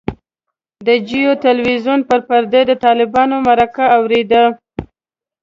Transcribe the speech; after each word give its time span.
د 0.87 0.89
جیو 1.07 1.31
تلویزیون 1.45 1.99
پر 2.09 2.19
پرده 2.27 2.61
د 2.69 2.71
طالبانو 2.85 3.35
مرکه 3.47 3.85
اورېده. 3.97 4.43